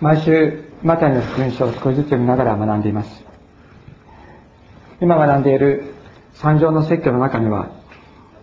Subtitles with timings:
[0.00, 3.24] 毎週マタイの福音書を少しずつ読みながら学んでいます。
[5.00, 5.92] 今学んでいる
[6.34, 7.70] 三条の説教の中には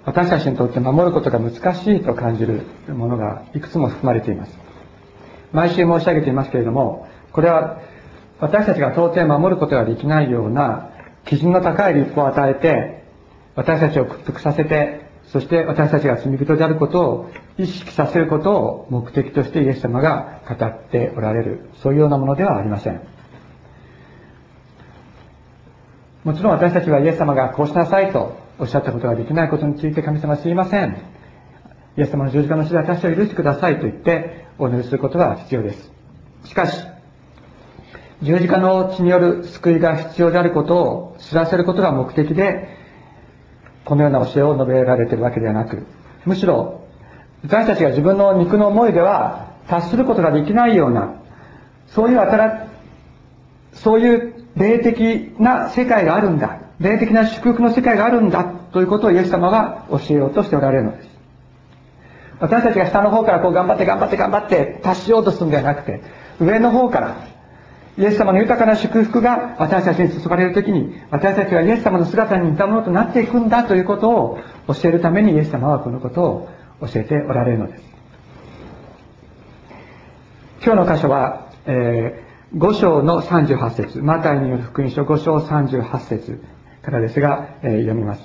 [0.03, 4.57] 私たちにとって守ることが難しいと感じるものがいくつも含まれています。
[5.53, 7.79] 毎週申し上げていますけれどもこれは
[8.41, 10.89] 私たちが到底守ることができないような
[11.25, 13.03] 基準の高い立法を与えて
[13.55, 23.01] 私たちを屈服させてそして私たちが罪人であることを意識させることを目的としてイエス様が語っておられるそういうようなものではありません。
[26.23, 30.97] もちろん私たちはイエス様がこうしなさいとおっしゃったことができないことについて神様すいません。
[31.97, 35.91] イエス様の十字架の死で私を許してくださいと言ってお祈りすることが必要です。
[36.45, 36.83] しかし
[38.21, 42.74] 十字架の血による救いが必要であることを知らせることが目的で
[43.85, 45.85] このような教えを述べられているわけではなく
[46.25, 46.81] むしろ
[47.43, 51.15] 私たちが自分の肉の思いでは達することができないような
[51.87, 52.69] そういう新
[53.73, 61.09] そういう霊的な世界があるんだ霊的な祝福の世界があるんだということをイエス様が教えようとしておられるのです。
[62.39, 66.01] 私たちが下の方からこう頑張って頑張って頑張って達しようとするんではなくて
[66.39, 67.15] 上の方から
[67.97, 76.49] イエス様の豊かな祝福が私たちに注がれるときに、私たちはイエス様の姿に似たものとなっていくんだということを教えるためにイエス様はこのことを
[76.81, 77.83] 教えておられるのです。
[80.65, 86.41] 今日の箇所は、えー、5章の38節マタイによる福音書5章38節
[86.81, 88.21] からですが、えー、読みます。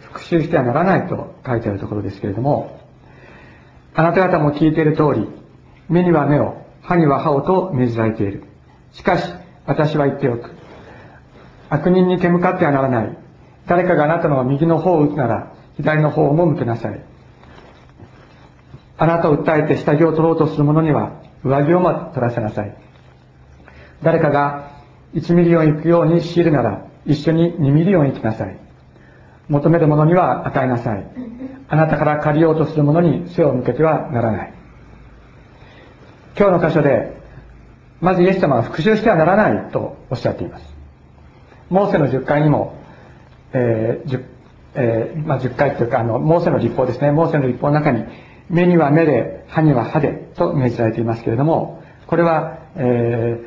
[0.00, 2.80] 復讐してはならないと書いてあるところですけれども、
[3.94, 5.28] あなた方も聞いている通り、
[5.88, 8.45] 目には目を、歯には歯をと命じられている。
[8.96, 9.30] しかし、
[9.66, 10.50] 私は言っておく。
[11.68, 13.18] 悪人に手向かってはならない。
[13.66, 17.00] 誰かがあなたの右の頬を打つなら、左の頬も向けなさい。
[18.96, 22.74] あなたを訴えて下着を取ろうとする者には、上着をも取らせなさい。
[24.02, 24.70] 誰かが
[25.14, 28.56] 1ミリオン行くように強いるなら、一緒に2ミリオン行きなさい。
[29.50, 31.06] 求める者には与えなさい。
[31.68, 34.52] あなたから借りようとする者に背を向けてはならない。
[36.38, 37.15] 今日の箇所で、
[38.00, 40.64] まずイエス様は復讐してはならないとおっしゃっています。
[41.70, 42.76] モーセの10回にも、
[43.52, 44.24] えー 10,
[44.76, 47.10] えー、まあ、10回というかあの、モーセの立法ですね。
[47.10, 48.04] モーセの立法の中に、
[48.48, 53.40] 目には目で、歯には歯でと命じられていますけれども、これは、え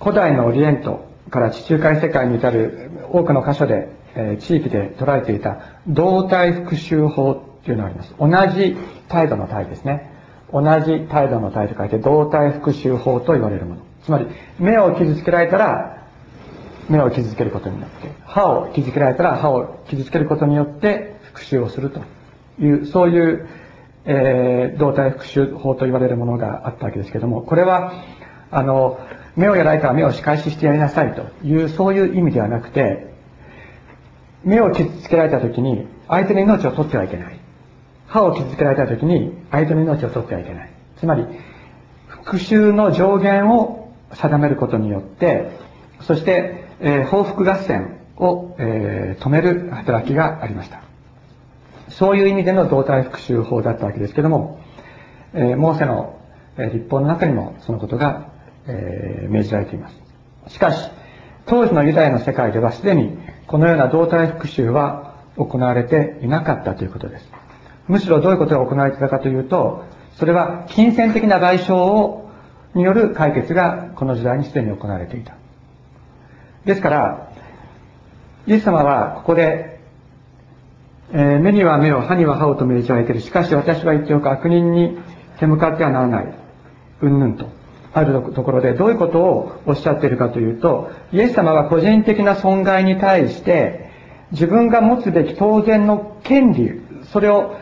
[0.00, 8.14] ー、古代のオリエントから地中海世界に至る多くの箇所で、えー、地域で捉えていた動体復讐法っていうのがあります。
[8.18, 8.76] 同じ
[9.08, 10.12] 態度の態ですね。
[10.52, 13.87] 同じ態度の態と書いて動体復讐法と言われるもの。
[14.08, 14.26] つまり、
[14.58, 15.98] 目を傷つけられたら、
[16.88, 22.00] 目を傷つけることによって、歯を傷つけられたら歯を傷つけることによって復讐をすると
[22.58, 23.46] いう、そういう、
[24.06, 27.92] えー、動体復讐法と言われるものがあったわけですけども、これは、
[28.50, 28.98] あの、
[29.36, 33.12] 目をやられたら目を仕返ししてやりなさいという、そういう意味ではなくて、
[34.42, 37.38] 目を傷つけられた時に、相手の命を取ってはいけない。
[38.06, 40.70] 歯を傷つけられた時に、相手の命を取ってはいけない。
[40.96, 41.26] つまり、
[42.06, 43.77] 復讐の上限を
[44.12, 45.50] 定めることによって、
[46.02, 50.82] そして、えー、報復合戦を、えー、止める働きがありました。
[51.88, 54.60] そういう意味での動体復讐法だったわけですけども、
[55.34, 56.18] えー、モーセの、
[56.56, 58.28] えー、立法の中にもそのことが、
[58.66, 59.96] えー、命じられています。
[60.48, 60.90] しかし、
[61.46, 67.28] 当時のユダヤの世界ではすでにこのような動体復讐は行われていなかったということです。
[67.86, 69.84] むしろどういうことが行われていたかというと、
[70.16, 72.27] それは金銭的な賠償を
[72.74, 75.34] による解決がこの時代にすでに行われていた。
[76.64, 77.32] ですから、
[78.46, 79.80] イエス様はここで、
[81.12, 83.20] えー、目には目を、歯には歯をと命じられている。
[83.20, 84.98] しかし私は言っておく悪人に
[85.38, 86.34] 手向かってはならない。
[87.02, 87.46] うんぬんと。
[87.94, 93.90] あるところでどういうことをおっしゃっているかというと、イエス様は個人的な損害に対して、
[94.32, 97.56] 自分が持つべき当然の権利、それを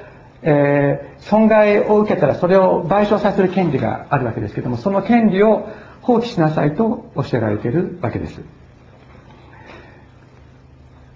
[0.49, 5.69] えー、損害を受けたらそれを賠償させる権利があるわけですけども、その権利を
[6.03, 8.41] 放棄しなさいと教えられているわけです。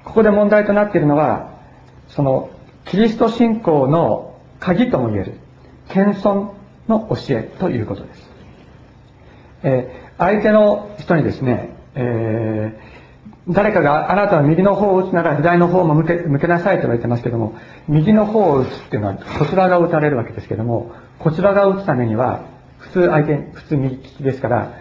[0.04, 1.52] ここで問題となっているのは、
[2.08, 2.50] その、
[2.86, 5.34] キリスト信仰の鍵とも言える、
[5.90, 6.50] 謙遜
[6.88, 8.30] の教えということです。
[9.62, 12.89] えー、相手の人にですね、えー
[13.48, 17.54] 誰かがあなたは右の方を打つなら左の方も向け向けなさいと言われてますけども、
[17.88, 22.44] 右の方を打つっていうのはこちらが打たれるわけですけども、こちらが打つためには、
[22.78, 24.74] 普通相手、普通右利きですから、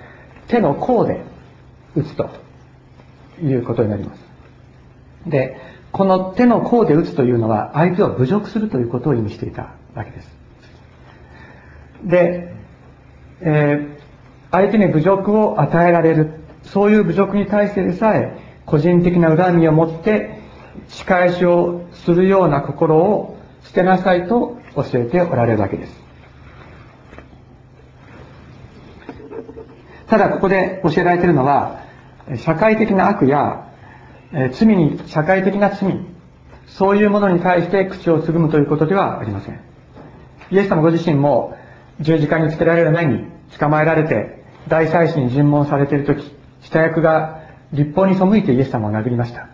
[0.48, 1.22] 手の甲で
[1.96, 2.30] 打つと
[3.42, 4.22] いうことになります。
[5.26, 5.58] で、
[5.92, 10.38] この手の甲で打つというのは相手を侮辱するということを意味していたわけです。
[12.04, 12.54] で、
[13.42, 14.00] えー、
[14.52, 20.40] 相手に侮辱を与えられるそういう侮辱に対してでさえ個人的な恨みを持って
[20.90, 26.00] 仕返しをするような心を捨てなさいと教えておられるわけです。
[30.08, 31.84] ただここで教えられているのは
[32.38, 33.68] 社会的な悪や
[34.54, 36.00] 罪に社会的な罪
[36.68, 39.60] そういうものに対して口をつぐむということではありません。
[40.52, 41.58] イエス様ご自身も
[42.00, 43.26] 十字架につけられる前に
[43.60, 46.32] 捕まえられて大祭司に尋問されている時
[46.62, 47.39] 下役が
[47.74, 49.48] 立法に背いてイエス様を殴りました。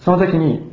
[0.00, 0.72] その時に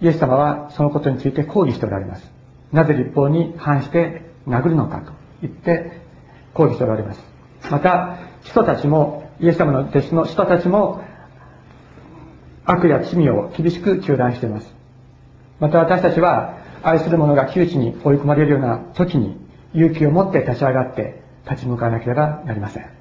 [0.00, 2.30] イエス様はそのことについて抗議しておられます。
[2.72, 5.12] なぜ立法に反して殴るのかと
[5.42, 6.00] 言って
[6.54, 7.20] 抗議しておられます。
[7.70, 11.02] また人たちもイエス様の弟子の人たちも
[12.64, 14.74] 悪や罪を厳しく糾弾しています。
[15.60, 19.36] また私たちは愛する者が窮地に追い込まれるような時に
[19.74, 22.93] 勇気を持って立ち上がって立ち向かわなければなりません。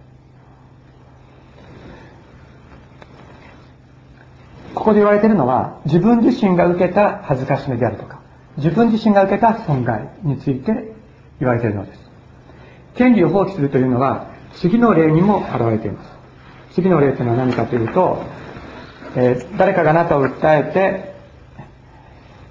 [4.75, 8.21] ここで言われているのは自分自身が受けた恥ずかしめであるとか
[8.57, 10.93] 自分自身が受けた損害について
[11.39, 11.99] 言われているのです。
[12.95, 16.11] 権利を放棄するというのは次の例にも現れています。
[16.73, 18.23] 次の例というのは何かというと、
[19.15, 21.13] えー、誰かがあなたを訴えて、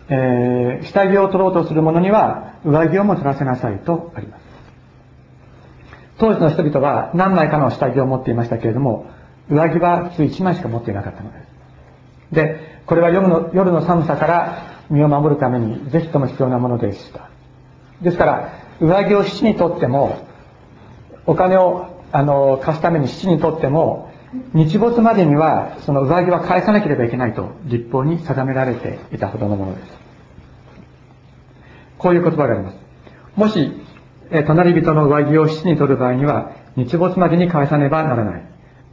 [0.09, 4.43] えー、下着を取ろうとする者には上着をも取らせなさいとあります。
[6.19, 9.07] 当時の人々は何枚かの下着を持っていましたけれども
[9.49, 11.52] 上着は普通1枚しか持っていなかったのです。
[12.32, 17.31] で、これは夜の夜の寒さから身を守るためにぜひとも必要なものでした。
[18.00, 20.26] ですから、上着を七にとっても、
[21.26, 24.11] お金をあの貸すために七にとっても、
[24.55, 29.93] 日没までにはその上着は返さなければいけないと立法に定められていたほどのものです。
[31.99, 32.76] こういう言葉があります。
[33.37, 33.70] もし、
[34.31, 38.43] え隣人の上着を七に取る場合には、日没までに返さねばならない。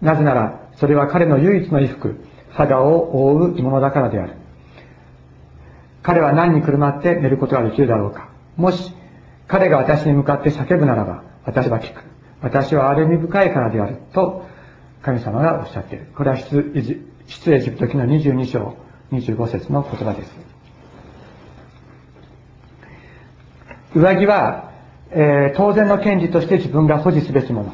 [0.02, 4.34] なぜなら、それは彼の唯一の衣服、肌を覆う着物だからである。
[6.02, 8.30] 彼は何にくるまって寝ることができるだろうか。
[8.56, 8.94] もし、
[9.48, 12.04] 彼が私に向かって叫ぶならば、私は聞く。
[12.42, 13.98] 私は憐れみ深いからである。
[14.14, 14.46] と、
[15.02, 16.08] 神様がおっしゃっている。
[16.16, 18.76] これは出エジプト記の22章
[19.12, 20.32] 25節の言葉です。
[23.96, 24.72] 上着は、
[25.12, 27.74] えー、当然の権利として自分が保持すべきもの。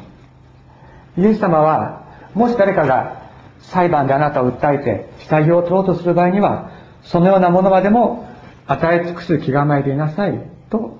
[1.18, 3.15] イエス様は、もし誰かが
[3.60, 6.70] 裁判であなたを訴えて下着を取ろうとする場合には
[7.02, 8.28] そのようなものまでも
[8.66, 10.98] 与え尽くす気構えでいなさいと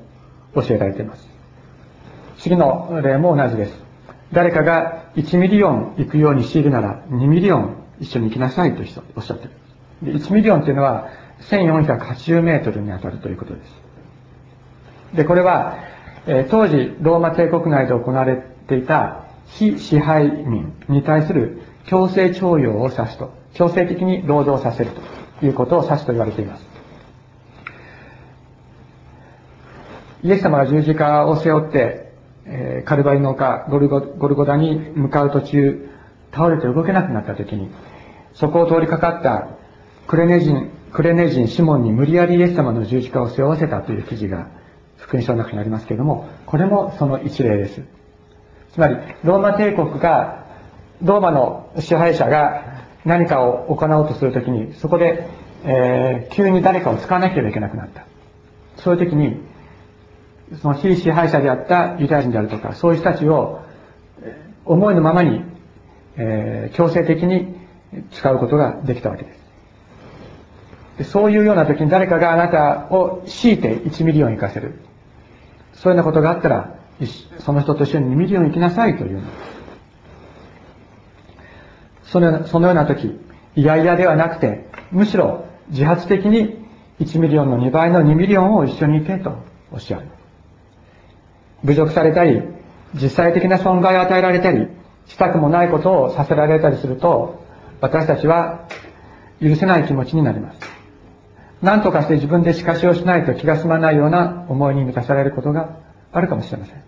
[0.54, 1.28] 教えられています。
[2.38, 3.86] 次の例も同じです。
[4.32, 8.82] 誰かが1ミリオン行くように強いるなら2ミリオン一緒に行きなさいと
[9.16, 10.18] おっしゃっている。
[10.18, 11.08] で1ミリオンというのは
[11.50, 13.86] 1480メートルに当たるということです。
[15.16, 15.78] でこれは、
[16.26, 24.90] えー、当時ローマ帝国内で行われていた被支配民に対する強制徴用を指すと、強制的に労働させる
[25.40, 26.66] ということを指すと言われています。
[30.22, 32.12] イエス様が十字架を背負って、
[32.46, 35.88] え、カルバリの丘ゴルゴ、ゴルゴダに向かう途中、
[36.32, 37.70] 倒れて動けなくなった時に、
[38.34, 39.48] そこを通りかかった
[40.06, 44.48] クレネ人、クレネ人シモンに無理やりイエス様の十字架を背負わせたという記事が
[44.96, 47.82] 福音書の中にありますけれども、これもその一例です。
[48.72, 50.45] つまり、ローマ帝国が
[51.02, 55.28] ローマの支配者が何かを行おうとするときに、そこで、
[55.64, 58.06] えー、急に誰かを使わなければいけなくなった。
[58.76, 59.36] そういうときに、
[60.60, 63.60] その被支配者であったユダヤ人であるとか、そういう人たちを、
[64.64, 65.42] 思いのままに、
[66.16, 67.54] えー、強制的に
[68.10, 69.46] 使うことができたわけです。
[70.98, 74.74] でそういうような時に誰かがあなたを強いて1ミリオン行かせる。
[75.74, 76.74] そういうようなことがあったら、
[77.40, 79.55] その人と一緒に2ミリオン行きなさいというのです。
[82.06, 83.18] そのそのような時、
[83.56, 86.66] いやいやではなくて、むしろ自発的に
[87.00, 89.36] 1ミリオンの2倍の2ミリオンを一緒に行けと
[89.72, 90.06] おっしゃる。
[91.64, 92.42] 侮辱されたり、
[92.94, 94.68] 実際的な損害を与えられたり、
[95.06, 97.42] したくもないことをさせられたりすると、
[97.80, 98.68] 私たちは
[99.40, 100.58] 許せない気持ちになります。
[101.62, 105.80] 何とかして自分で仕返しをしないと気が済まないような思いに満たされることが
[106.12, 106.82] あるかもしれません。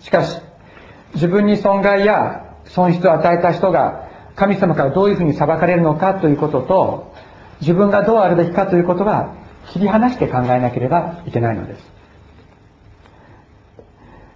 [0.00, 0.40] しかし、
[1.14, 7.14] 自分に損害や損失を与えた人が神様からどういうふうに裁かれるのかということと
[7.60, 9.34] 自分がどうあるべきかということは
[9.72, 11.94] 切り離して考えなければいけないのです。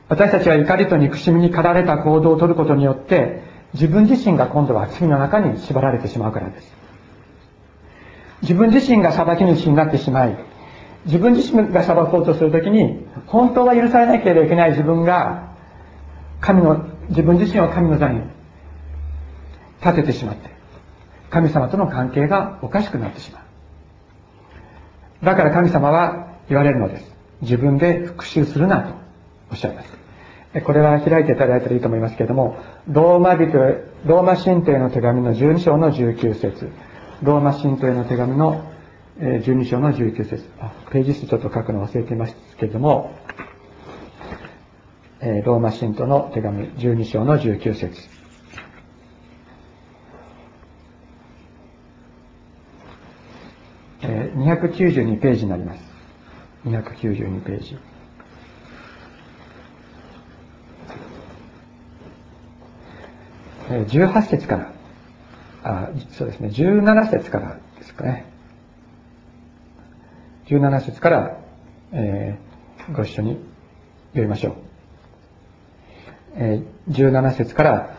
[0.09, 3.43] 私たちは怒りと憎しみに駆られた行動をとることによって
[3.75, 6.73] 自分自身が今度は罪の中に縛られてしまうからです。
[8.41, 10.39] 自分自身が裁き主になってしまい
[11.09, 15.48] 自分自身が裁こうとするときに、本当は許されなければいけない自分が、
[16.49, 18.23] 神の、自分自身を神の座に
[19.83, 20.49] 立ててしまって、
[21.29, 23.41] 神様との関係がおかしくなってしま
[25.23, 25.27] う。
[25.27, 27.15] だから神様は言われるのです。
[27.43, 28.95] 自分で復讐するなと
[29.51, 30.63] おっしゃいます。
[30.65, 32.57] これは開いていただいたらいいと思いますけれども、
[32.89, 33.53] ローマ人、
[34.07, 36.71] ローマ神帝の手紙の12章の19節
[37.23, 38.65] ローマ神帝の手紙の
[39.21, 40.49] 12章の19節
[40.91, 43.13] ページ数ちょっと書くの忘れていますけれども、
[45.21, 48.19] ローマ神道の手紙12章の19節
[54.39, 55.81] 292ページになります。
[56.65, 57.79] 292ページ。
[63.69, 64.73] 18節から、
[65.63, 68.25] あ、そうですね、17節からですかね。
[70.47, 71.39] 17節から、
[71.93, 73.33] えー、ご一緒に
[74.13, 74.68] 読みましょう。
[76.37, 77.91] え、17節から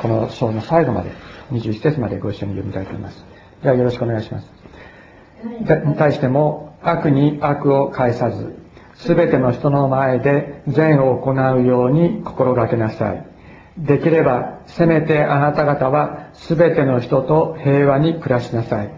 [0.00, 1.10] この章の最後まで、
[1.52, 3.24] 21節までご一緒に読みたいと思います。
[3.62, 4.50] ではよろしくお願いします。
[5.84, 8.56] に対しても、悪に悪を返さず、
[8.94, 13.26] すべての人の前で善を行うように心がけなさい。
[13.78, 18.90] できれば、せめてあなた方はすべての人と平和に暮らしなさい。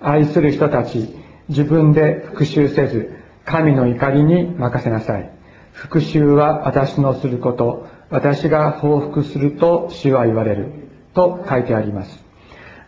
[0.00, 1.16] 愛する人たち、
[1.48, 3.14] 自分で復讐せず、
[3.44, 5.30] 神の怒りに任せなさい。
[5.72, 10.86] 復讐は私のすること、私が報復すると主は言われる。
[11.14, 12.22] と書いてあります。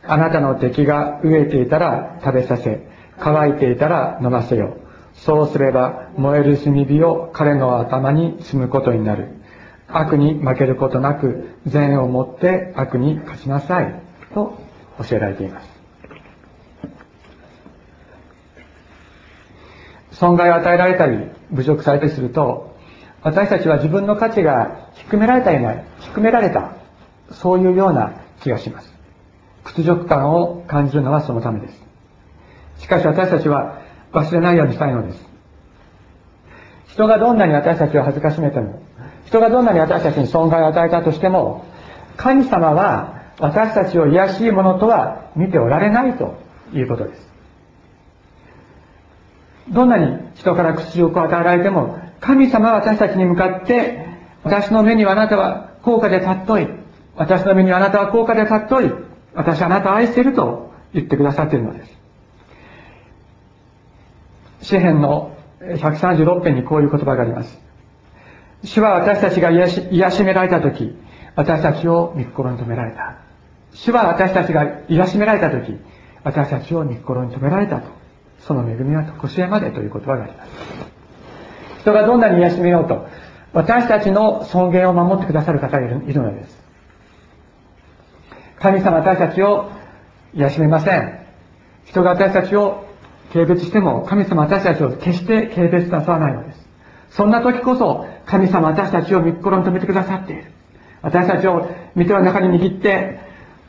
[0.06, 2.86] あなたの敵が飢えていたら食べさせ、
[3.18, 4.76] 乾いていたら飲ませよ。
[5.14, 9.28] そうすれば燃える炭火を彼の頭に積むことになる。
[9.88, 14.00] 悪に負けることなく善をもって悪に勝ちなさい。
[14.34, 14.58] と
[14.98, 15.78] 教えられています。
[20.12, 21.18] 損害を与えられたり、
[21.52, 22.76] 侮辱されたりすると、
[23.22, 26.72] 私たちは自分の価値が低められたいな、低められた、
[27.32, 28.92] そういうような気がします。
[29.64, 31.88] 屈辱感を感じるのはそのためです。
[32.78, 33.80] しかし私たちは
[34.12, 35.28] 忘れないようにしたいのです。
[36.86, 38.80] 人がどんなに私たちを恥ずかしめても、
[39.26, 41.64] 人がどんなに私たちに損害を与えたとしても、
[42.16, 46.36] 神様は私たちを癒しいものとは見ておられないと
[46.72, 47.28] いうことです。
[49.70, 54.06] どんなに人から屈辱を与えられても、神様は私たちに向かって、
[54.44, 56.68] 私の目にはあなたは高価で尊い。
[57.16, 58.92] 私の目にはあなたは高価で尊い。
[59.34, 61.98] 私はあなたを愛していると言ってくださっているのです。
[64.62, 67.58] 詩篇の136編にこういう言葉があります。
[68.64, 70.96] 主は私たちが癒し癒しめられたとき、
[71.36, 73.18] 私たちを御心に留められた。
[73.72, 75.76] 主は私たちが癒しめられたとき、
[76.24, 77.88] 私たちを御心に留められたと。
[78.40, 80.97] その恵みは常しえまでという言葉があります。
[81.80, 83.06] 人がどんなに癒しめようと、
[83.52, 86.58] 私たちの尊厳を守ってくださる方がいるのです。
[88.60, 89.70] 神様私たちを
[90.34, 91.18] 癒しめません。
[91.84, 92.84] 人が私たちを
[93.32, 96.68] 軽蔑しても、神様私たちを決して軽蔑なさらないのです。
[97.10, 100.44] そんな時こそ、神様私たちを御心に留めてくださっている。
[101.00, 103.20] 私たちを御手の中に握って、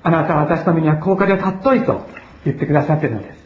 [0.04, 2.06] あなたは私の身には高価で尊いと
[2.46, 3.39] 言ってくださっているのです。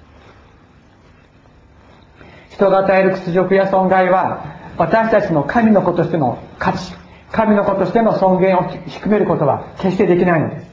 [2.54, 4.46] 人が与える屈辱や損害は、
[4.78, 6.94] 私たちの神の子としての価値、
[7.32, 10.68] 神の子としての尊厳を低めることは決してできないのです。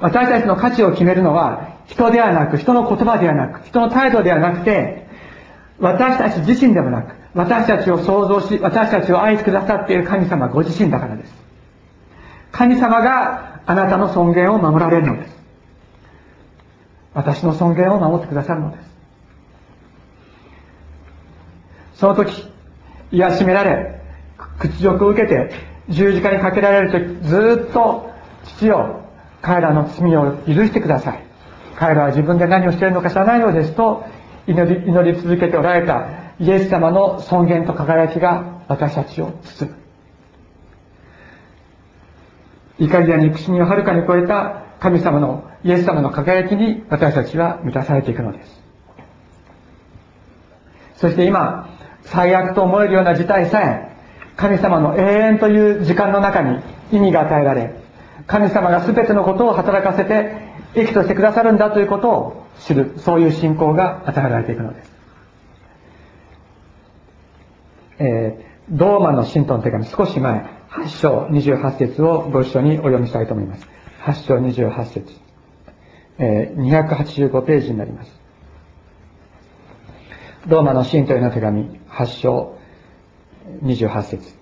[0.00, 5.06] 私たちの価値を決めるのは、人ではなく、人の言葉ではなく、人の態度ではなくて、
[5.78, 11.34] 私たち自身でもなく、私たちを創造し、私たちを愛してくださっている神様ご自身だからです。
[12.52, 15.36] 神様があなたの尊厳を守られるのです。
[17.14, 18.89] 私の尊厳を守ってくださるのです。
[22.00, 22.48] その時、
[23.12, 24.00] 癒しめられ、
[24.58, 25.50] 屈辱を受けて、
[25.90, 28.10] 十字架にかけられる時、ずっと、
[28.42, 29.02] 父よ、
[29.42, 31.22] 彼らの罪を許してください。
[31.76, 34.06] 彼らは自分で何をしているのか知らないのですと、
[34.46, 36.06] 祈り、祈り続けておられた
[36.40, 39.76] イエス様の尊厳と輝きが私たちを包む。
[42.78, 48.62] 怒りや憎しみをはるかに超えた神様の、イエス様の輝きに私たちは満たされていくのです。
[50.96, 51.69] そして今、
[52.04, 53.90] 最悪と思えるような事態さえ、
[54.36, 56.60] 神様の永遠という時間の中に
[56.92, 57.74] 意味が与えられ、
[58.26, 64.92] 神様が全てのことを働かせて、益としてくださるんだということを知る、そういう信仰が与えられていくのです。
[67.98, 73.68] えー、ドーマの信徒の手紙、少し前、8章28節をご一緒にお読みしたいと思います。
[74.04, 75.30] 8章28節
[76.22, 78.20] えー、285ページになります。
[80.46, 82.56] ローマの信徒への手紙8章
[83.62, 84.40] 28節。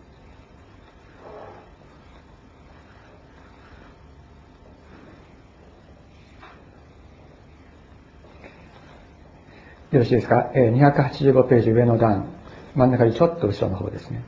[9.90, 12.26] よろしいですか、えー、285ページ上の段。
[12.74, 14.22] 真ん中にちょっと後ろの方ですね。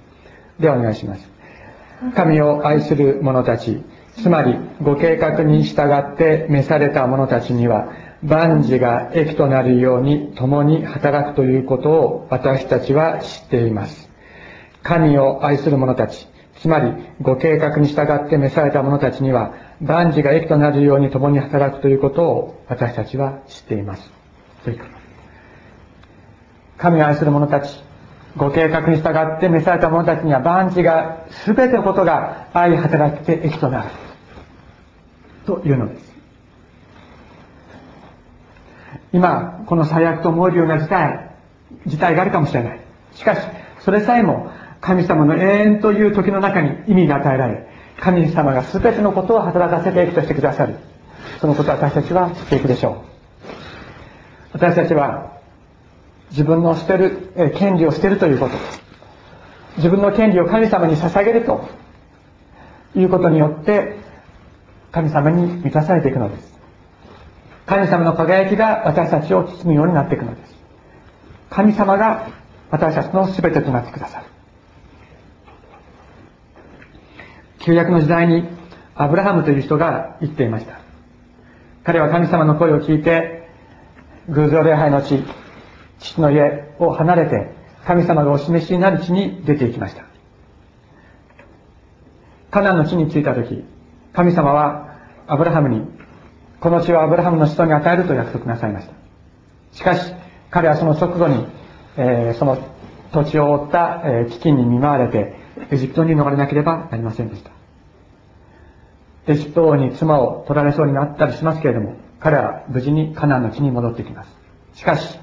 [0.59, 1.29] ではお願いします。
[2.17, 3.83] 神を愛する者たち。
[4.17, 14.11] つまりご計画に従って召された者たちには万事が益となるように共に働くということを私たちは知っています。
[14.83, 16.29] 神を愛する者たち、
[16.61, 24.11] つまりご計画に従って召された者たちには万事が益となるように共に働くということを私たちは知っています。
[26.77, 27.83] 神を愛する者たち、
[28.37, 33.91] ご計画に従って召された者たちには万事が、すべてのことが愛働きて益となる。
[35.47, 36.10] というのです。
[39.13, 41.31] 今、この最悪と思えるような事態、
[41.87, 42.81] 事態があるかもしれない。
[43.13, 43.41] しかし、
[43.81, 44.51] それさえも
[44.81, 47.67] 神様の永遠という時の中に意味が与えられ、
[47.99, 50.77] 神様が全てのことを働かせていくとしてくださる。
[51.41, 53.11] そのことを私たちは知っていくでしょう。
[54.53, 55.39] 私たちは、
[56.31, 58.55] 自分の捨てる、え権利を捨てるということ。
[59.77, 61.69] 自分の権利を神様に捧げると
[62.95, 63.99] いうことによって、
[64.93, 66.50] 神様に満たされていくのです。
[67.71, 70.55] 神様の輝きが私たちを包むようになっていくのです。
[71.51, 72.29] 神様が
[72.69, 74.27] 私たちの全てとなってくださる。
[77.61, 78.43] 旧約の時代に
[78.97, 80.81] アブラハムという人が言っていました。
[81.85, 83.49] 彼は神様の声を聞いて、
[84.29, 85.23] 偶像礼拝の地、
[86.01, 87.55] 父の家を離れて、
[87.87, 90.07] 神様がお示しになる地に出て行きました。
[92.51, 93.65] カナンの地に着いた時、
[94.13, 94.99] 神様は
[95.29, 96.00] アブラハムに
[96.61, 98.93] この地をアブラハムの子孫に与えると約束なさいました。
[99.73, 100.15] しかし、
[100.51, 101.47] 彼はその直後に、
[101.97, 102.59] えー、その
[103.13, 105.37] 土地を覆った、えー、飢饉に見舞われて、
[105.71, 107.51] エジプトに逃れなければなりませんでした。
[109.27, 114.31] エジプト王に妻を取られそうになったりしますけれども、彼は無事にカナンの地に戻ってきます。
[114.75, 115.19] しかし、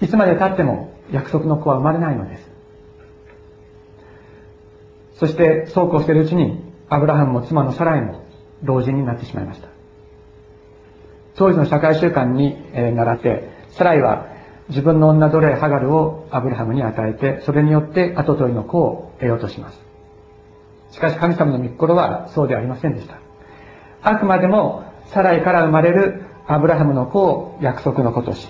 [0.00, 2.50] いつまで経っても約束の子は生まれないのです。
[5.16, 8.24] そして、そうこうしているうちに、アブラハムも妻のサライも
[8.62, 9.73] 老人になってしまいました。
[11.36, 14.26] 当時の社会習慣に、え習って、サライは
[14.68, 19.80] 自分の女奴隷ハガルをアブラハムに与えて、それによって後取りの子を得ようとします。
[20.92, 23.18] しかし神様の御心はそうではありませんでした。
[24.02, 28.48] あくまでもサライから生まれるアブラハムの子を約束の子とし、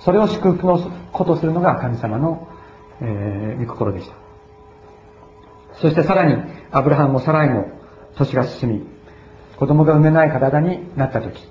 [0.00, 0.78] それを祝福の
[1.12, 2.48] 子とするのが神様の、
[3.00, 4.14] えー、御心でした。
[5.80, 6.36] そしてさらに、
[6.70, 7.70] アブラハムもサライも
[8.16, 8.86] 年が進み、
[9.56, 11.48] 子供が産めない体になった時、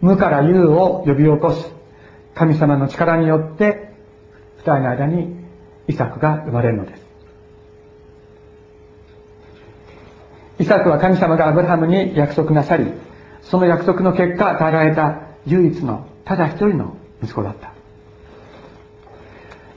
[0.00, 1.72] 無から有を呼び起こす
[2.34, 3.92] 神様の力によって
[4.58, 5.36] 二人の間に
[5.88, 7.04] イサクが生まれるのです。
[10.58, 12.92] イサクは神様がアブラハムに約束なさり
[13.42, 17.74] その約束の結果与えられた唯一のただ一人の息子だった。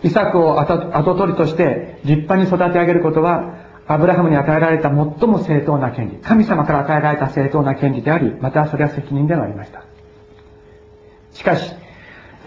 [0.03, 9.87] イサクを後取りとして立派に育て上げることはアブラハムに与えられた最も正当な権利神様から与えられた正当な権利でありまたそれは責任でもありました。
[11.38, 11.71] しかし、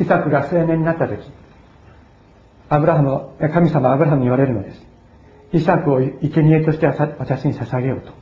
[0.01, 1.23] イサクが青年になった時、
[2.69, 4.85] アブラハム、神様アブラハムに言われるのです。
[5.53, 8.13] イサクを生贄として私に捧げようと。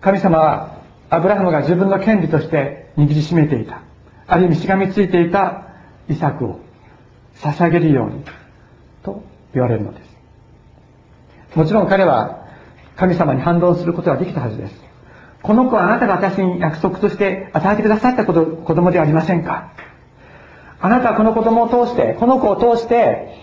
[0.00, 3.82] 神様は、アブラハムが自分の権利として握りしめていた。
[4.26, 5.68] ある意味しがみついていた
[6.08, 6.58] イサクを
[7.36, 8.24] 捧げるように、
[9.04, 11.56] と言われるのです。
[11.56, 12.48] もちろん彼は
[12.96, 14.83] 神様に反論することができたはずです。
[15.44, 19.72] この子はあなたが私に約束として与えてくださった子供ではありませんか？
[20.80, 23.36] あなたはこの子供を通して、この子を通して、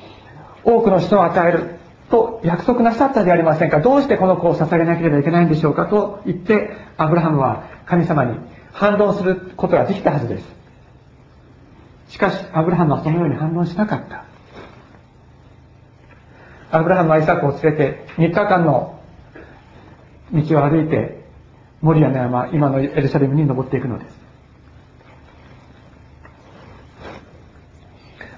[0.63, 1.75] 多くの人を与える
[2.09, 3.81] と約束なさったではありませんか？
[3.81, 5.85] どうしてこの子を捧げなければいけないんでしょうか？
[5.85, 8.35] と言って、アブラハムは神様に
[8.71, 10.45] 反論することができたはずです。
[12.07, 14.25] しかし、アブラハムはそのように反論しなかった。
[16.71, 18.99] アブラハムはイサクを連れて3日間の
[20.33, 21.20] 道を歩いて
[21.81, 24.21] モリアの山、今のエルサレムに登っていくのです。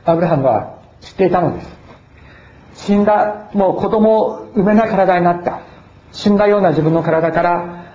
[0.05, 1.83] アブラハムは知っていたのです。
[2.85, 5.61] 死んだ、もう子供を産めない体になった。
[6.11, 7.85] 死んだような自分の体から、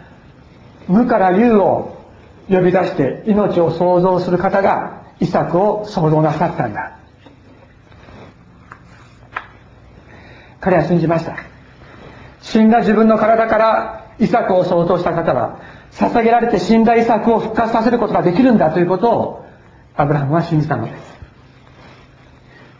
[0.86, 1.96] 無から有を
[2.48, 6.98] 呼び出して命を創造する方が、イサクを創造なさったんだ。
[10.60, 11.36] 彼は信じました。
[12.40, 15.60] 死んだ自分の体からイサクを創造した方は、
[15.92, 19.46] 捧げられて死んだイサクを復活させることができるんだということを
[19.96, 21.18] アブラハムは信じたのです。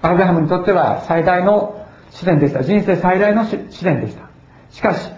[0.03, 2.63] アブラハムにとっては最大の試練でした。
[2.63, 4.29] 人生最大の試練でした。
[4.71, 5.11] しかし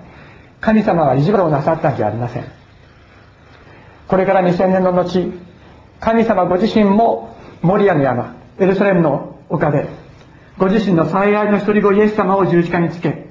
[0.61, 2.45] 神様は意地悪をなさったんじゃありません。
[4.09, 5.33] これから2000年の後
[6.01, 9.89] 神様ご自身もモリアの山エルサレムの丘で
[10.59, 13.27] ご自身の最愛の一人子イエス様を十字架につけ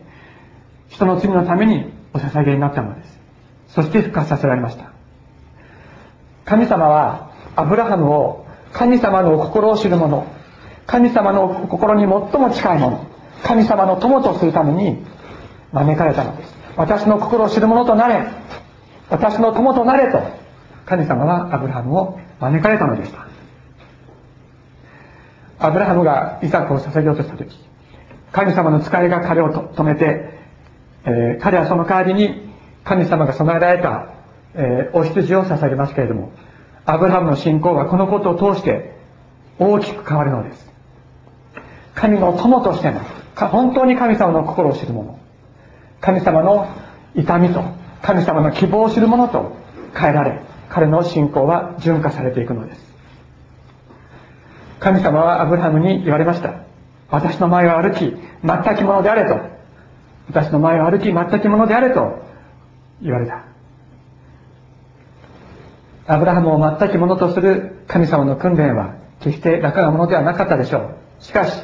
[0.88, 3.20] 人の罪のためにお捧げになったのです。
[3.70, 4.92] そして復活させられました。
[6.46, 10.26] 神様はアブラハムを神様の心を知る者
[10.88, 12.10] 神様の心に最
[12.42, 13.06] も近いもの
[13.44, 15.06] 神様の友とするために
[15.72, 16.56] 招かれたのです。
[16.76, 18.28] 私の心を知る者となれ
[19.10, 20.22] 私の友となれと
[20.86, 23.28] 神様はアブラハムを招かれたのでした。
[25.60, 27.56] アブラハムがイサクを捧げようとした時
[28.32, 30.39] 神様の使いが彼を止めて、
[31.10, 32.50] えー、彼はその代わりに
[32.84, 34.14] 神様が備えられた、
[34.54, 36.32] えー、お羊を捧げますけれども
[36.86, 38.96] アブラハムの信仰はこのことを通して
[39.58, 40.70] 大きく変わるのです。
[41.94, 43.02] 神の友としての
[43.36, 45.20] 本当に神様の心を知る者
[46.00, 46.68] 神様の
[47.14, 47.62] 痛みと
[48.02, 49.58] 神様の希望を知る者と
[49.94, 52.90] 変えられ彼の信仰は純化されていくのです。
[54.80, 56.54] 神様はアブラハムに言われました。
[57.10, 59.59] 私の前を歩き全き者であれと
[60.30, 62.20] 私の前を歩き全き者であれと
[63.02, 63.44] 言われた。
[66.08, 70.80] アブラハムを全き者とする神様の訓練は決して楽なものではなかったでしょ
[71.20, 71.24] う。
[71.24, 71.62] しかし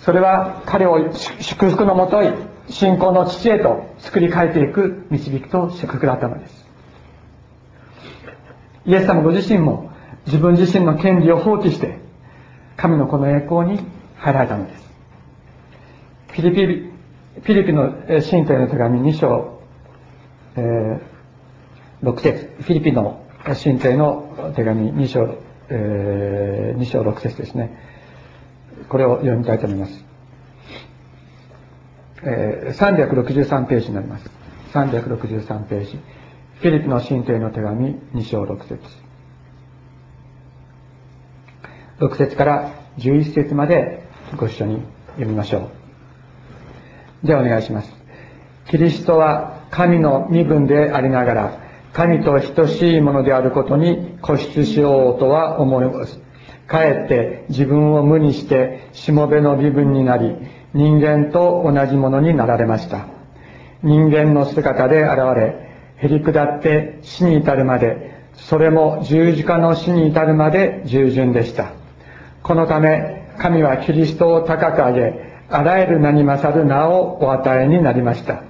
[0.00, 2.32] それは彼を祝福のもとい
[2.68, 6.66] 信仰の父へと作り変えていく導きと祝福だったのです。
[8.84, 9.90] イエス様ご自身も
[10.26, 11.98] 自分自身の権利を放棄して
[12.76, 13.80] 神の子の栄光に
[14.16, 14.88] 入られたのです。
[16.32, 16.87] フィリピ
[17.42, 17.92] フィリピの
[18.30, 19.60] 神徒への手紙2章、
[20.56, 21.00] えー、
[22.02, 27.88] 6節フィリピの神徒への手紙2章、えー、2章6節ですね
[28.88, 30.04] これを読みたいと思います。
[32.22, 34.30] えー、363ページになります。
[34.72, 35.98] 363ページ。
[36.60, 38.80] フィリピの神帝の手紙2章6節
[42.00, 44.02] 6節から11節まで
[44.36, 45.77] ご一緒に読みましょう。
[47.22, 47.92] でお願いします。
[48.70, 51.58] キリストは神の身分でありながら、
[51.92, 56.20] 神と等しいものであることに固執しようとは思います。
[56.66, 60.36] かえって自分を無にしてしもべの身分になり、
[60.74, 63.06] 人間と同じものになられました。
[63.82, 71.72] 人間の姿で現れ、へり下って死に至るまで、それも十字架の死に至るまで従順でした。
[72.42, 78.42] このため、神はキリストを高く上げ、あらゆる名に勝る名をお与えになりました。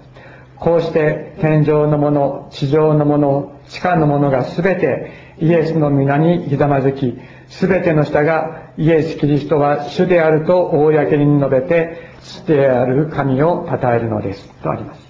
[0.56, 14.48] こうして天上のもの、地上のもの、地下のものがすべてイエスの皆にひざまずき、すべての人がイエス・キリストは主であると公に述べて、主である神を称えるのです。
[14.62, 15.08] とあります。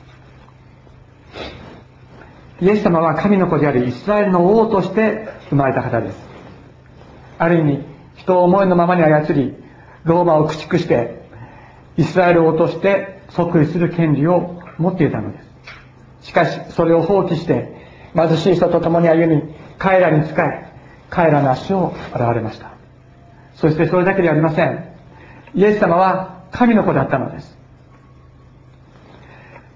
[2.60, 6.28] イエス様は神の子であり、イスラエルの王として生まれた方です。
[7.38, 7.84] ある意味、
[8.16, 9.54] 人を思いのままに操り、
[10.04, 11.17] ローマを駆逐して、
[11.98, 15.38] イスラエル王として即位する権利を持っていたので
[16.22, 16.28] す。
[16.28, 17.76] しかし、それを放棄して、
[18.14, 19.42] 貧しい人と共に歩み、
[19.78, 20.66] 彼らに仕え、
[21.10, 22.70] 彼らの足を現れました。
[23.56, 24.84] そしてそれだけではありません。
[25.54, 27.58] イエス様は神の子だったのです。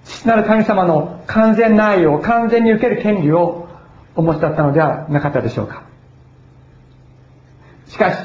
[0.05, 3.69] 父なる神様の完全な愛を完全に受ける権利を
[4.15, 5.83] お持ちだったのではなかったでしょうか。
[7.89, 8.19] しかし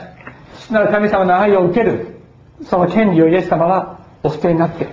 [0.60, 2.17] 父なる神様の愛を受ける
[2.64, 4.88] その権利をイエス様はお捨てになって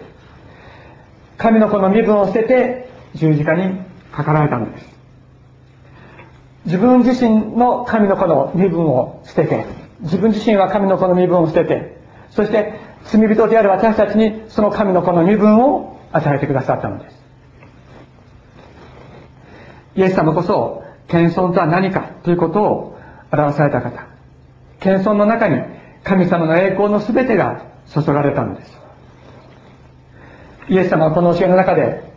[1.39, 3.81] 神の子の身分を捨てて十字架に
[4.13, 4.95] かかられたのです
[6.65, 9.67] 自分自身の神の子の身分を捨てて、
[10.01, 11.99] 自分自身は神の子の身分を捨てて、
[12.31, 17.17] そして罪人である私たちにその神の子の身分を与えてくださったのです。
[19.97, 22.99] イエス様こそ、謙遜とは何かということを
[23.31, 24.07] 表された方。
[24.81, 25.61] 謙遜の中に
[26.05, 27.63] 神様の栄光の全てが
[27.93, 28.79] 注がれたのです。
[30.69, 32.13] イエス様はこの教えの中で、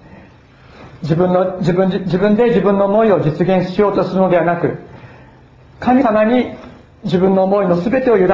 [1.01, 4.77] 自分の、自分、自分で自分の思いを実現しようとするのではなく、
[5.79, 6.55] 神様に
[7.03, 8.27] 自分の思いの全てを委ね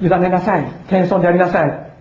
[0.00, 0.72] 委ねなさい。
[0.88, 1.92] 謙遜でありなさい。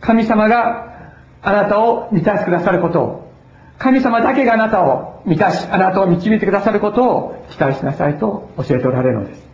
[0.00, 1.12] 神様が
[1.42, 3.32] あなたを満たしてくださることを、
[3.78, 9.45] 神様だけがあなたを満たし、あなたを導いてくださることを期待しなさいと教えておられるのです。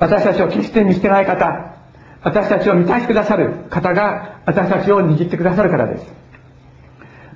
[0.00, 1.74] 私たちを決して見捨てない方、
[2.22, 6.12] 私たちを満たしてくださる方が私たちを握ってくださるからです。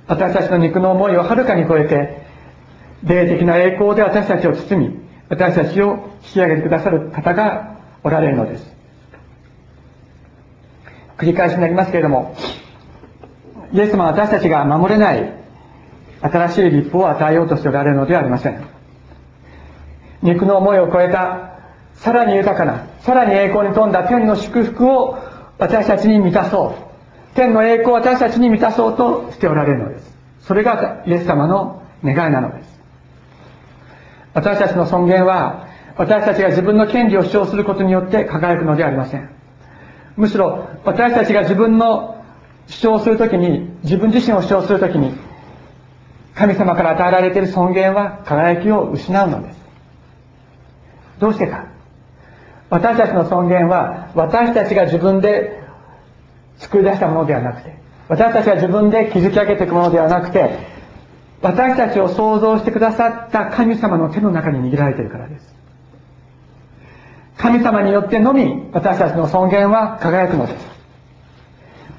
[0.07, 2.25] 私たちの肉の思いをはるかに超えて、
[3.03, 4.99] 霊的な栄光で私たちを包み、
[5.29, 8.75] 私たちを引き上げてくださる方がおられるのです。
[11.17, 12.35] 繰り返しになりますけれども、
[13.73, 15.33] イエス様は私たちが守れない
[16.21, 18.63] 新しい立法を与えようとしておられるのではありません。
[20.23, 21.54] 肉の思いを超えた、
[21.95, 25.17] さらに豊かな、さらに栄光に富んだ天の祝福を
[25.57, 27.35] 私たちに満たそう。
[27.35, 30.15] 天の栄光を私たちに満たそうとしておられるのです。
[30.41, 32.79] それがイエス様の願いなのです。
[34.33, 39.29] 私たちの尊厳は、私たちが自分の権利を主張することによって輝くのではありません。
[40.17, 42.23] むしろ、私たちが自分の
[42.67, 45.13] 主張するときに、自分自身を主張するときに、
[46.35, 49.59] 神様から与えられている尊厳は輝きを失うのです。
[51.19, 51.74] どうしてか。
[52.69, 55.63] 私たちの尊厳は、私たちが自分で
[56.57, 57.75] 作り出したものではなくて、
[58.07, 60.57] 私たちが自分で築き上げていくものではなくて、
[61.41, 65.55] 私たちを創造してくださった神様の手の中に握られているからです。
[67.37, 70.65] 神様によってのみ私たちの尊厳は輝くのです。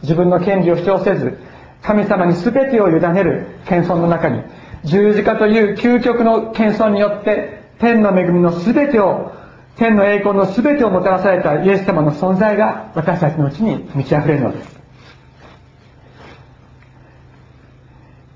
[0.02, 1.38] 自分の権利を主張せず、
[1.82, 4.42] 神様に全てを委ねる謙遜の中に、
[4.84, 9.32] 十字架という究極の謙遜によって、天の恵みの全てを、
[9.76, 14.76] 天の栄光の全てをもたらされたイエス様の存在が私たちのうちに満ち溢れるのです。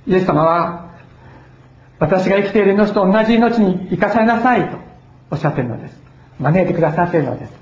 [0.06, 0.90] イエス様は、
[1.98, 4.76] 私が生きている命と同じ命に生かされなさいと
[5.30, 6.00] おっしゃっているのです。
[6.38, 7.52] 招いてくださっているのです。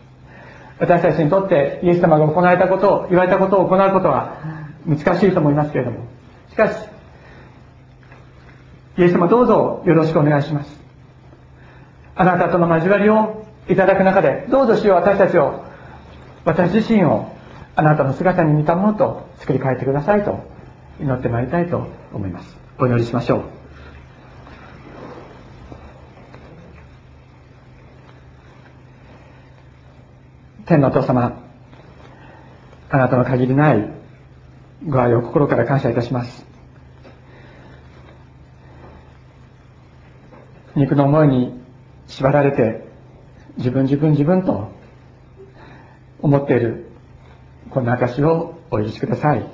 [0.80, 4.38] 私たちにとってイエス様が行われたことを、言われたことを行うことは
[4.86, 5.98] 難しいと思いますけれども。
[6.50, 6.74] しかし、
[8.96, 10.80] イエス様どうぞよろしくお願いします。
[12.16, 15.64] あなたとの交わりをいただく中で、どうぞ主よ私たちを、
[16.44, 17.30] 私自身を
[17.76, 20.40] あなたの姿に似たものと作り変えてくださいと
[21.00, 22.56] 祈ってまいりたいと思います。
[22.78, 23.42] お祈りしましょう。
[30.64, 31.40] 天のお父様、
[32.90, 33.90] あなたの限りない
[34.86, 36.46] ご愛を心から感謝いたします。
[40.74, 41.60] 肉の思いに
[42.06, 42.87] 縛られて、
[43.58, 44.70] 自分自分自分と
[46.20, 46.90] 思っている、
[47.70, 49.44] こんな私をお許しください。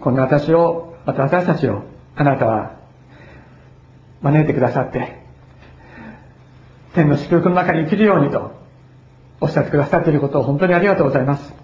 [0.00, 1.82] こんな私を、また私たちを、
[2.16, 2.76] あなたは
[4.22, 5.22] 招いてくださって、
[6.94, 8.52] 天の祝福の中に生きるようにと
[9.40, 11.54] おっしゃってくださっていることを本当にありがとうございます。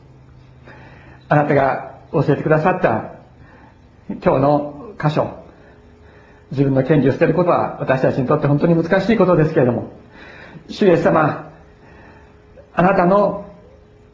[1.29, 3.14] あなたが教えてくださった
[4.09, 5.43] 今日の箇所、
[6.55, 9.93] 自分の権利を捨てることは私たちにとって本当に難しいことですけれども、
[10.69, 11.53] 主イエス様、
[12.73, 13.45] あなたの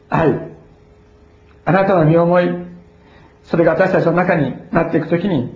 [0.09, 0.51] 愛、
[1.65, 2.49] あなたの身思い、
[3.43, 5.55] それが私たちの中になっていくときに、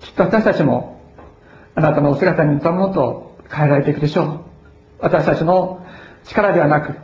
[0.00, 1.00] きっと私たちも
[1.74, 4.40] あなたのお姿に似たものと変えられていくでしょう。
[4.98, 5.86] 私たちの
[6.24, 6.94] 力ではなく、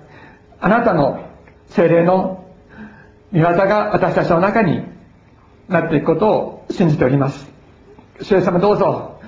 [0.61, 1.25] あなたの
[1.69, 2.45] 精霊の
[3.31, 4.83] 見業が私たちの中に
[5.69, 7.56] なっていくことを信じております。
[8.23, 9.21] 主様どうぞ、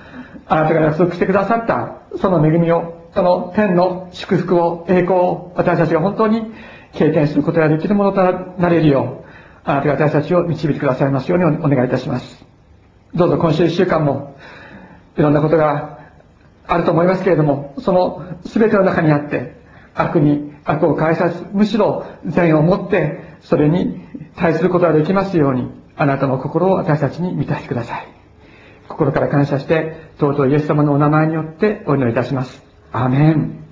[0.47, 6.51] あなたが約束してくださったその恵みを、その天の祝福を、栄光を私たちが本当に
[6.93, 8.21] 経験することができるものと
[8.57, 9.29] なれるよう、
[9.63, 12.45] あなたが私たちを導いてくださいますようにお願いいたします。
[13.13, 14.35] どうぞ今週一週間も、
[15.17, 15.99] いろんなことが
[16.67, 19.55] あると思いますけれども、その全ての中にあって、
[19.95, 24.01] 悪に悪を返さず、むしろ善を持って、それに
[24.35, 28.18] 対することができますように、あなたの心を私たちに満たしてください。
[28.89, 32.61] 心から感謝して、尊いイエス様のお名前によってお祈りいたします。
[32.91, 33.63] アメン。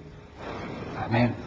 [1.03, 1.46] アメン。